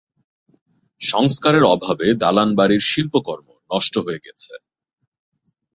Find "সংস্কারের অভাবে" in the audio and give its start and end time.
1.01-2.07